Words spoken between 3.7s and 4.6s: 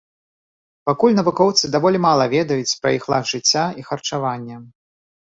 і харчаванне.